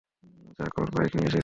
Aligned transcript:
যাক 0.57 0.73
ও 0.77 0.81
ওর 0.81 0.89
বাইক 0.95 1.11
নিয়ে 1.15 1.27
এসেছে। 1.27 1.39